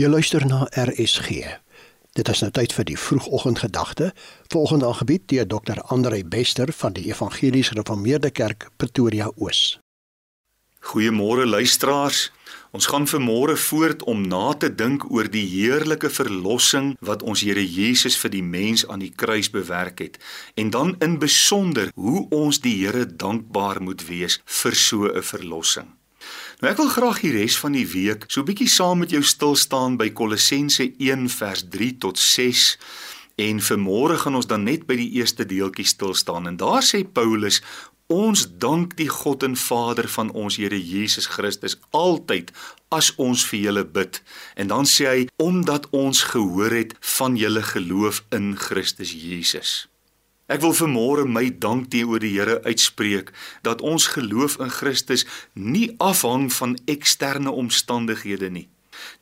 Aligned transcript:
Jy 0.00 0.08
luister 0.08 0.46
na 0.48 0.64
RSG. 0.72 1.42
Dit 2.16 2.28
is 2.32 2.40
nou 2.40 2.48
tyd 2.56 2.72
vir 2.72 2.86
die 2.88 2.96
vroegoggendgedagte, 2.96 4.06
volgende 4.48 4.86
aangebied 4.88 5.26
deur 5.28 5.44
Dr. 5.50 5.82
Andre 5.92 6.22
Bester 6.24 6.72
van 6.72 6.96
die 6.96 7.10
Evangeliese 7.10 7.74
Gereformeerde 7.74 8.30
Kerk 8.30 8.70
Pretoria 8.80 9.28
Oos. 9.36 9.76
Goeiemôre 10.88 11.44
luisteraars. 11.44 12.30
Ons 12.72 12.88
gaan 12.88 13.04
vanmôre 13.12 13.58
voort 13.60 14.06
om 14.08 14.24
na 14.24 14.54
te 14.56 14.72
dink 14.72 15.04
oor 15.12 15.28
die 15.28 15.44
heerlike 15.44 16.08
verlossing 16.08 16.94
wat 17.04 17.20
ons 17.20 17.44
Here 17.44 17.66
Jesus 17.66 18.16
vir 18.16 18.32
die 18.38 18.44
mens 18.56 18.88
aan 18.88 19.04
die 19.04 19.12
kruis 19.12 19.52
bewerk 19.52 20.00
het 20.00 20.16
en 20.56 20.72
dan 20.72 20.96
in 21.04 21.20
besonder 21.20 21.92
hoe 21.94 22.24
ons 22.32 22.64
die 22.64 22.78
Here 22.86 23.04
dankbaar 23.04 23.84
moet 23.84 24.08
wees 24.08 24.40
vir 24.62 24.74
so 24.74 25.12
'n 25.12 25.22
verlossing. 25.22 25.99
Nou 26.60 26.68
ek 26.68 26.76
wil 26.76 26.90
graag 26.92 27.18
die 27.24 27.30
res 27.32 27.54
van 27.56 27.72
die 27.72 27.86
week 27.88 28.26
so 28.28 28.42
'n 28.42 28.48
bietjie 28.50 28.68
saam 28.68 28.98
met 29.00 29.10
jou 29.10 29.22
stil 29.24 29.54
staan 29.56 29.96
by 29.96 30.10
Kolossense 30.12 30.92
1 30.98 31.28
vers 31.32 31.62
3 31.64 31.96
tot 31.96 32.18
6 32.18 32.76
en 33.36 33.60
vanmôre 33.60 34.16
gaan 34.20 34.34
ons 34.34 34.46
dan 34.46 34.64
net 34.64 34.84
by 34.86 34.96
die 34.96 35.10
eerste 35.16 35.46
deeltjie 35.46 35.86
stil 35.86 36.14
staan. 36.14 36.46
En 36.46 36.56
daar 36.56 36.82
sê 36.82 37.00
Paulus 37.12 37.62
ons 38.06 38.46
dank 38.58 38.96
die 38.96 39.08
God 39.08 39.42
en 39.42 39.56
Vader 39.56 40.08
van 40.08 40.30
ons 40.32 40.56
Here 40.56 40.76
Jesus 40.76 41.26
Christus 41.26 41.80
altyd 41.90 42.52
as 42.90 43.14
ons 43.16 43.46
vir 43.46 43.60
julle 43.60 43.84
bid. 43.84 44.22
En 44.56 44.66
dan 44.66 44.84
sê 44.84 45.04
hy 45.06 45.28
omdat 45.36 45.88
ons 45.90 46.22
gehoor 46.22 46.70
het 46.70 46.92
van 47.00 47.36
julle 47.36 47.62
geloof 47.62 48.24
in 48.30 48.56
Christus 48.56 49.12
Jesus 49.12 49.89
Ek 50.50 50.64
wil 50.64 50.72
vanmôre 50.74 51.28
my 51.30 51.44
dank 51.62 51.92
teenoor 51.94 52.18
die 52.18 52.32
Here 52.34 52.56
uitspreek 52.66 53.28
dat 53.62 53.84
ons 53.86 54.08
geloof 54.16 54.56
in 54.58 54.72
Christus 54.74 55.22
nie 55.54 55.94
afhang 56.02 56.48
van 56.50 56.74
eksterne 56.90 57.52
omstandighede 57.54 58.50
nie. 58.50 58.66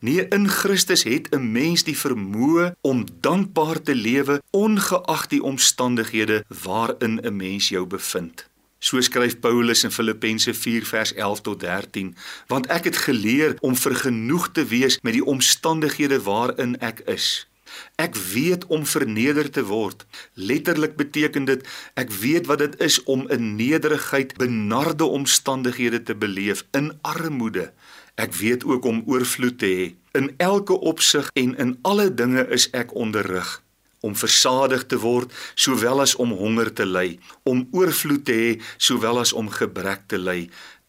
Nee, 0.00 0.24
in 0.32 0.48
Christus 0.48 1.04
het 1.04 1.28
'n 1.30 1.52
mens 1.52 1.84
die 1.84 1.96
vermoë 1.96 2.72
om 2.80 3.04
dankbaar 3.20 3.82
te 3.82 3.94
lewe 3.94 4.40
ongeag 4.50 5.26
die 5.26 5.42
omstandighede 5.42 6.44
waarin 6.64 7.20
'n 7.20 7.36
mens 7.36 7.68
jou 7.68 7.86
bevind. 7.86 8.48
So 8.78 9.00
skryf 9.00 9.40
Paulus 9.40 9.84
in 9.84 9.90
Filippense 9.90 10.54
4 10.54 10.86
vers 10.86 11.14
11 11.14 11.40
tot 11.40 11.60
13, 11.60 12.16
want 12.46 12.66
ek 12.66 12.84
het 12.84 12.96
geleer 12.96 13.56
om 13.60 13.76
vergenoeg 13.76 14.52
te 14.52 14.64
wees 14.64 14.98
met 15.02 15.12
die 15.12 15.24
omstandighede 15.24 16.22
waarin 16.22 16.78
ek 16.80 17.00
is 17.00 17.48
Ek 17.96 18.16
weet 18.16 18.66
om 18.66 18.86
verneder 18.86 19.50
te 19.50 19.64
word. 19.64 20.06
Letterlik 20.34 20.96
beteken 20.96 21.44
dit 21.44 21.66
ek 21.94 22.10
weet 22.22 22.46
wat 22.46 22.58
dit 22.64 22.80
is 22.80 23.02
om 23.04 23.28
in 23.34 23.54
nederigheid 23.56 24.36
benarde 24.38 25.04
omstandighede 25.04 26.02
te 26.02 26.14
beleef 26.14 26.64
in 26.72 26.92
armoede. 27.02 27.72
Ek 28.14 28.34
weet 28.34 28.64
ook 28.64 28.84
om 28.84 29.02
oorvloed 29.06 29.58
te 29.58 29.70
hê. 29.70 29.88
In 30.18 30.34
elke 30.36 30.74
opsig 30.80 31.30
en 31.34 31.56
in 31.56 31.78
alle 31.82 32.10
dinge 32.14 32.46
is 32.50 32.70
ek 32.74 32.94
onderrig 32.94 33.58
om 34.00 34.14
versadig 34.14 34.84
te 34.86 34.98
word 35.02 35.32
sowel 35.58 36.02
as 36.04 36.14
om 36.22 36.30
honger 36.38 36.70
te 36.74 36.86
ly, 36.86 37.18
om 37.42 37.64
oorvloed 37.74 38.24
te 38.28 38.36
hê 38.40 38.50
sowel 38.76 39.18
as 39.22 39.32
om 39.34 39.50
gebrek 39.50 40.06
te 40.10 40.20
ly. 40.20 40.46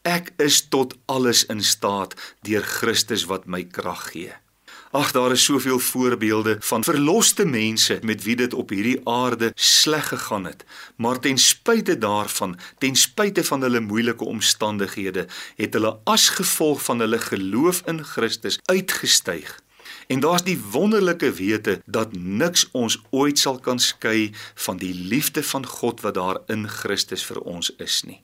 Ek 0.08 0.32
is 0.40 0.62
tot 0.72 0.96
alles 1.12 1.46
in 1.52 1.64
staat 1.66 2.16
deur 2.48 2.64
Christus 2.64 3.26
wat 3.30 3.50
my 3.50 3.66
krag 3.66 4.12
gee. 4.14 4.34
Ag 4.92 5.12
daar 5.12 5.32
is 5.32 5.44
soveel 5.44 5.80
voorbeelde 5.80 6.58
van 6.60 6.84
verloste 6.84 7.46
mense 7.46 8.00
met 8.02 8.24
wie 8.24 8.36
dit 8.36 8.54
op 8.54 8.70
hierdie 8.70 9.02
aarde 9.04 9.52
sleg 9.56 10.08
gegaan 10.08 10.46
het, 10.46 10.66
maar 10.96 11.20
ten 11.20 11.38
spyte 11.38 11.98
daarvan, 11.98 12.58
ten 12.78 12.96
spyte 12.96 13.44
van 13.44 13.62
hulle 13.62 13.80
moeilike 13.80 14.26
omstandighede, 14.26 15.28
het 15.56 15.74
hulle 15.74 15.98
as 16.04 16.30
gevolg 16.30 16.84
van 16.84 17.00
hulle 17.00 17.20
geloof 17.20 17.82
in 17.86 18.04
Christus 18.04 18.60
uitgestyg. 18.66 19.60
En 20.08 20.20
daar's 20.20 20.44
die 20.44 20.58
wonderlike 20.72 21.32
wete 21.32 21.82
dat 21.86 22.14
niks 22.14 22.68
ons 22.72 23.02
ooit 23.10 23.40
sal 23.40 23.60
kan 23.60 23.80
skei 23.80 24.32
van 24.54 24.78
die 24.78 24.94
liefde 24.94 25.44
van 25.44 25.66
God 25.66 26.02
wat 26.02 26.14
daar 26.14 26.42
in 26.48 26.68
Christus 26.70 27.26
vir 27.26 27.42
ons 27.42 27.76
is 27.78 28.02
nie. 28.04 28.22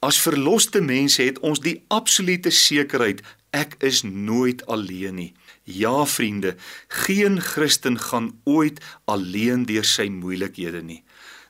As 0.00 0.20
verloste 0.20 0.80
mense 0.80 1.22
het 1.22 1.38
ons 1.38 1.60
die 1.60 1.82
absolute 1.88 2.50
sekerheid 2.50 3.22
ek 3.56 3.76
is 3.84 4.02
nooit 4.02 4.66
alleen 4.66 5.14
nie. 5.14 5.32
Ja 5.64 6.04
vriende, 6.06 6.56
geen 6.88 7.40
Christen 7.40 7.98
gaan 7.98 8.34
ooit 8.44 8.82
alleen 9.04 9.64
deur 9.66 9.84
sy 9.84 10.08
moeilikhede 10.12 10.82
nie. 10.82 11.02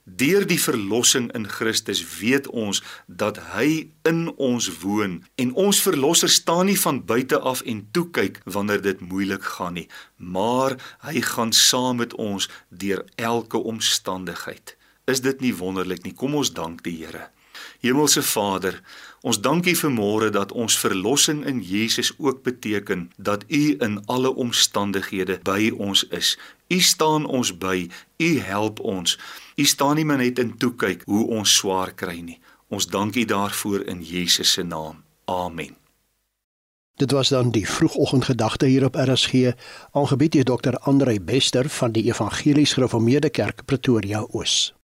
Deur 0.06 0.44
die 0.47 0.60
verlossing 0.62 1.32
in 1.34 1.48
Christus 1.50 1.98
weet 2.20 2.47
ons 2.47 2.78
dat 3.06 3.41
hy 3.56 3.91
in 4.06 4.28
ons 4.38 4.68
woon 4.84 5.16
en 5.34 5.50
ons 5.58 5.80
verlosser 5.82 6.30
staan 6.30 6.70
nie 6.70 6.78
van 6.78 7.00
buite 7.08 7.41
af 7.42 7.64
en 7.66 7.80
toe 7.91 8.04
kyk 8.14 8.38
wanneer 8.44 8.84
dit 8.84 9.03
moeilik 9.03 9.42
gaan 9.56 9.74
nie, 9.80 9.88
maar 10.16 10.78
hy 11.08 11.24
gaan 11.26 11.50
saam 11.53 11.98
met 11.98 12.14
ons 12.14 12.47
deur 12.70 13.03
elke 13.16 13.58
omstandigheid. 13.58 14.76
Is 15.10 15.26
dit 15.26 15.42
nie 15.42 15.54
wonderlik 15.54 16.06
nie? 16.06 16.14
Kom 16.14 16.38
ons 16.38 16.54
dank 16.54 16.86
die 16.86 17.00
Here. 17.03 17.26
Hemelse 17.80 18.22
Vader, 18.22 18.80
ons 19.20 19.40
dankie 19.40 19.76
vir 19.76 19.90
môre 19.90 20.30
dat 20.30 20.52
ons 20.52 20.78
verlossing 20.78 21.44
in 21.46 21.60
Jesus 21.60 22.12
ook 22.18 22.42
beteken 22.42 23.10
dat 23.16 23.44
U 23.48 23.76
in 23.78 24.02
alle 24.06 24.34
omstandighede 24.34 25.40
by 25.42 25.72
ons 25.76 26.04
is. 26.10 26.38
U 26.68 26.80
staan 26.80 27.26
ons 27.26 27.58
by, 27.58 27.88
U 28.18 28.38
help 28.38 28.80
ons. 28.80 29.18
U 29.56 29.64
staan 29.64 29.96
nie 29.96 30.04
net 30.04 30.38
in 30.38 30.56
toe 30.56 30.74
kyk 30.74 31.02
hoe 31.06 31.26
ons 31.26 31.56
swaar 31.56 31.94
kry 31.94 32.20
nie. 32.20 32.40
Ons 32.68 32.86
dankie 32.86 33.26
daarvoor 33.26 33.86
in 33.86 34.02
Jesus 34.02 34.52
se 34.52 34.62
naam. 34.62 35.02
Amen. 35.24 35.76
Dit 36.96 37.10
was 37.10 37.28
dan 37.28 37.50
die 37.50 37.68
vroegoggendgedagte 37.68 38.66
hier 38.66 38.84
op 38.84 38.94
RSG, 38.94 39.52
aangebied 39.92 40.32
deur 40.32 40.44
Dr. 40.44 40.74
Andre 40.78 41.20
Bester 41.20 41.68
van 41.68 41.92
die 41.92 42.04
Evangelies 42.08 42.72
Gereformeerde 42.72 43.30
Kerk 43.30 43.64
Pretoria 43.64 44.26
Oos. 44.30 44.75